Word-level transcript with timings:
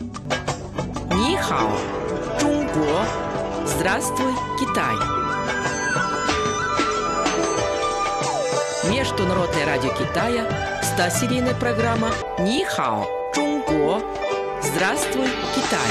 Нихао, 0.00 1.70
Чунго, 2.40 3.04
Здравствуй, 3.66 4.32
Китай. 4.58 4.94
Международное 8.90 9.66
радио 9.66 9.90
Китая, 9.90 10.48
100-серийная 10.82 11.58
программа 11.58 12.10
Нихао, 12.38 13.04
Чунго, 13.34 14.00
Здравствуй, 14.62 15.26
Китай. 15.54 15.90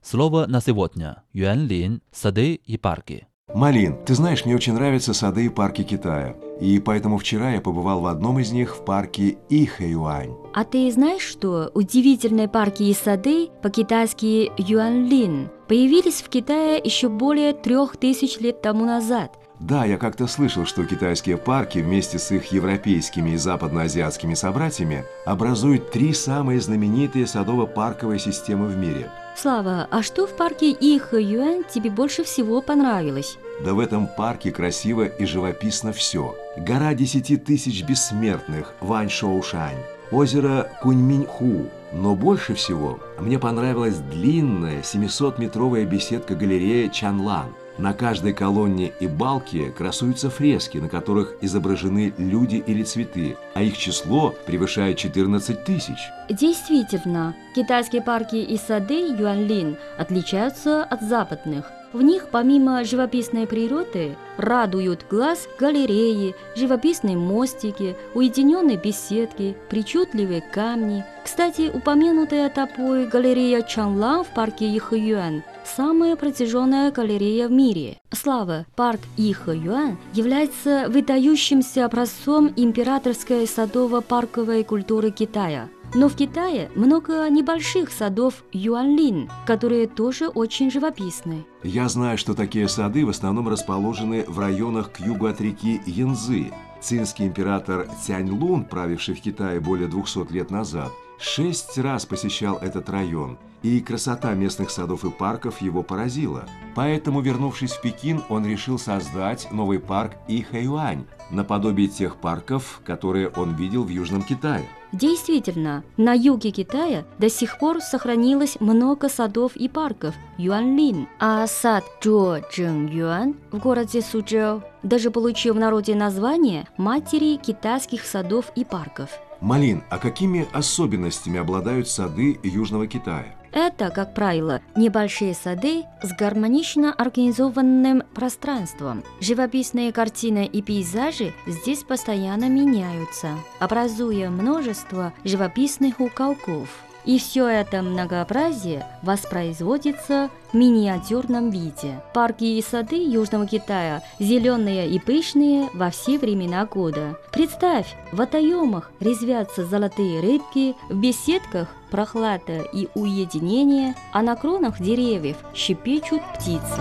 Слово 0.00 0.46
на 0.46 0.60
сегодня. 0.62 1.22
Юанлин, 1.32 2.02
сады 2.12 2.54
и 2.54 2.78
парки. 2.78 3.26
Малин, 3.54 3.96
ты 4.06 4.14
знаешь, 4.14 4.44
мне 4.44 4.54
очень 4.54 4.72
нравятся 4.72 5.12
сады 5.12 5.44
и 5.44 5.48
парки 5.50 5.82
Китая. 5.82 6.34
И 6.58 6.78
поэтому 6.78 7.18
вчера 7.18 7.50
я 7.52 7.60
побывал 7.60 8.00
в 8.00 8.06
одном 8.06 8.38
из 8.38 8.50
них 8.50 8.76
в 8.76 8.84
парке 8.84 9.36
Ихэюань. 9.50 10.34
А 10.54 10.64
ты 10.64 10.90
знаешь, 10.90 11.22
что 11.22 11.70
удивительные 11.74 12.48
парки 12.48 12.84
и 12.84 12.94
сады, 12.94 13.50
по-китайски 13.62 14.50
Юанлин, 14.56 15.50
появились 15.68 16.22
в 16.22 16.28
Китае 16.28 16.80
еще 16.82 17.08
более 17.08 17.52
трех 17.52 17.98
тысяч 17.98 18.38
лет 18.38 18.62
тому 18.62 18.86
назад? 18.86 19.38
Да, 19.60 19.84
я 19.84 19.98
как-то 19.98 20.26
слышал, 20.26 20.64
что 20.64 20.84
китайские 20.84 21.36
парки 21.36 21.78
вместе 21.78 22.18
с 22.18 22.32
их 22.32 22.52
европейскими 22.52 23.30
и 23.30 23.36
западноазиатскими 23.36 24.34
собратьями 24.34 25.04
образуют 25.26 25.90
три 25.92 26.14
самые 26.14 26.60
знаменитые 26.60 27.26
садово-парковые 27.26 28.18
системы 28.18 28.66
в 28.66 28.76
мире. 28.76 29.10
Слава, 29.34 29.88
а 29.90 30.02
что 30.02 30.26
в 30.26 30.36
парке 30.36 30.70
Ихэюань 30.72 31.64
тебе 31.64 31.90
больше 31.90 32.22
всего 32.22 32.60
понравилось? 32.60 33.38
Да 33.64 33.74
в 33.74 33.78
этом 33.78 34.06
парке 34.06 34.52
красиво 34.52 35.06
и 35.06 35.24
живописно 35.24 35.92
все. 35.92 36.36
Гора 36.56 36.94
десяти 36.94 37.36
тысяч 37.36 37.82
бессмертных 37.82 38.74
Вань 38.80 39.08
Шоушань, 39.08 39.82
озеро 40.10 40.70
Куньминьху. 40.82 41.66
Но 41.92 42.14
больше 42.14 42.54
всего 42.54 43.00
мне 43.18 43.38
понравилась 43.38 43.96
длинная 43.96 44.82
700-метровая 44.82 45.84
беседка-галерея 45.84 46.88
Чанлан. 46.88 47.54
На 47.78 47.94
каждой 47.94 48.34
колонне 48.34 48.92
и 49.00 49.06
балке 49.06 49.70
красуются 49.70 50.28
фрески, 50.30 50.78
на 50.78 50.88
которых 50.88 51.34
изображены 51.40 52.12
люди 52.18 52.56
или 52.66 52.82
цветы, 52.82 53.36
а 53.54 53.62
их 53.62 53.78
число 53.78 54.34
превышает 54.46 54.98
14 54.98 55.64
тысяч. 55.64 55.98
Действительно, 56.28 57.34
китайские 57.54 58.02
парки 58.02 58.36
и 58.36 58.56
сады 58.56 58.94
Юанлин 58.94 59.76
отличаются 59.98 60.84
от 60.84 61.02
западных. 61.02 61.70
В 61.92 62.00
них 62.00 62.28
помимо 62.30 62.84
живописной 62.84 63.46
природы 63.46 64.16
радуют 64.38 65.04
глаз 65.10 65.46
галереи, 65.58 66.34
живописные 66.56 67.18
мостики, 67.18 67.96
уединенные 68.14 68.78
беседки, 68.78 69.54
причудливые 69.68 70.40
камни. 70.40 71.04
Кстати, 71.22 71.70
упомянутая 71.72 72.48
тобой 72.48 73.06
галерея 73.06 73.60
Чанлан 73.62 74.24
в 74.24 74.28
парке 74.28 74.74
Ихэюань– 74.76 75.42
самая 75.76 76.16
протяженная 76.16 76.90
галерея 76.90 77.48
в 77.48 77.52
мире. 77.52 77.98
Слава, 78.10 78.66
парк 78.74 79.00
Ихэюань 79.18 79.98
является 80.14 80.86
выдающимся 80.88 81.84
образцом 81.84 82.52
императорской 82.56 83.46
садово-парковой 83.46 84.64
культуры 84.64 85.10
Китая– 85.10 85.68
но 85.94 86.08
в 86.08 86.16
Китае 86.16 86.70
много 86.74 87.28
небольших 87.28 87.90
садов 87.90 88.44
Юанлин, 88.52 89.30
которые 89.46 89.86
тоже 89.86 90.28
очень 90.28 90.70
живописны. 90.70 91.44
Я 91.62 91.88
знаю, 91.88 92.18
что 92.18 92.34
такие 92.34 92.68
сады 92.68 93.04
в 93.04 93.10
основном 93.10 93.48
расположены 93.48 94.24
в 94.26 94.38
районах 94.38 94.92
к 94.92 95.00
югу 95.00 95.26
от 95.26 95.40
реки 95.40 95.80
Янзы. 95.86 96.52
Цинский 96.80 97.26
император 97.26 97.88
Цянь-Лун, 98.04 98.64
правивший 98.64 99.14
в 99.14 99.20
Китае 99.20 99.60
более 99.60 99.86
200 99.86 100.32
лет 100.32 100.50
назад, 100.50 100.90
шесть 101.18 101.78
раз 101.78 102.06
посещал 102.06 102.56
этот 102.56 102.90
район, 102.90 103.38
и 103.62 103.80
красота 103.80 104.34
местных 104.34 104.70
садов 104.70 105.04
и 105.04 105.10
парков 105.10 105.60
его 105.60 105.82
поразила. 105.82 106.44
Поэтому, 106.74 107.20
вернувшись 107.20 107.72
в 107.72 107.80
Пекин, 107.80 108.22
он 108.28 108.46
решил 108.46 108.78
создать 108.78 109.48
новый 109.52 109.78
парк 109.78 110.12
Ихэюань, 110.28 111.04
наподобие 111.30 111.88
тех 111.88 112.16
парков, 112.16 112.80
которые 112.84 113.28
он 113.28 113.54
видел 113.54 113.84
в 113.84 113.88
Южном 113.88 114.22
Китае. 114.22 114.66
Действительно, 114.92 115.84
на 115.96 116.12
юге 116.12 116.50
Китая 116.50 117.04
до 117.18 117.30
сих 117.30 117.58
пор 117.58 117.80
сохранилось 117.80 118.58
много 118.60 119.08
садов 119.08 119.56
и 119.56 119.66
парков 119.66 120.14
Юанлин, 120.36 121.08
а 121.18 121.46
сад 121.46 121.82
Чжо 122.02 122.36
Юан 122.36 123.34
в 123.50 123.58
городе 123.58 124.00
Сузhou 124.00 124.62
даже 124.82 125.10
получил 125.10 125.54
в 125.54 125.58
народе 125.58 125.94
название 125.94 126.68
матери 126.76 127.36
китайских 127.36 128.04
садов 128.04 128.52
и 128.54 128.64
парков. 128.64 129.08
Малин, 129.42 129.82
а 129.90 129.98
какими 129.98 130.46
особенностями 130.52 131.40
обладают 131.40 131.88
сады 131.88 132.38
Южного 132.44 132.86
Китая? 132.86 133.34
Это, 133.50 133.90
как 133.90 134.14
правило, 134.14 134.62
небольшие 134.76 135.34
сады 135.34 135.82
с 136.00 136.12
гармонично 136.16 136.94
организованным 136.94 138.04
пространством. 138.14 139.02
Живописные 139.20 139.92
картины 139.92 140.46
и 140.46 140.62
пейзажи 140.62 141.34
здесь 141.46 141.82
постоянно 141.82 142.48
меняются, 142.48 143.30
образуя 143.58 144.30
множество 144.30 145.12
живописных 145.24 145.98
уголков. 145.98 146.68
И 147.04 147.18
все 147.18 147.46
это 147.46 147.82
многообразие 147.82 148.86
воспроизводится 149.02 150.30
в 150.52 150.56
миниатюрном 150.56 151.50
виде. 151.50 152.00
Парки 152.14 152.44
и 152.44 152.62
сады 152.62 152.96
Южного 152.96 153.46
Китая 153.46 154.02
зеленые 154.18 154.88
и 154.88 154.98
пышные 154.98 155.68
во 155.74 155.90
все 155.90 156.18
времена 156.18 156.64
года. 156.66 157.18
Представь, 157.32 157.96
в 158.12 158.16
водоемах 158.16 158.92
резвятся 159.00 159.64
золотые 159.64 160.20
рыбки, 160.20 160.74
в 160.88 161.00
беседках 161.00 161.68
прохлада 161.90 162.62
и 162.72 162.88
уединение, 162.94 163.94
а 164.12 164.22
на 164.22 164.36
кронах 164.36 164.80
деревьев 164.80 165.36
щепечут 165.54 166.22
птицы. 166.34 166.80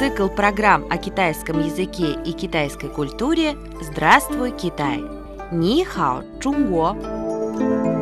Цикл 0.00 0.28
программ 0.28 0.86
о 0.88 0.96
китайском 0.96 1.58
языке 1.62 2.16
и 2.24 2.32
китайской 2.32 2.88
культуре 2.88 3.54
«Здравствуй, 3.82 4.52
Китай!» 4.52 5.04
Ни 5.52 5.84
хао, 5.84 6.24
Чунго! 6.40 7.99